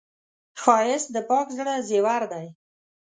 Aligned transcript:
ښایست 0.61 1.07
د 1.15 1.17
پاک 1.29 1.47
زړه 1.57 1.73
زیور 1.89 2.21
دی 2.31 2.47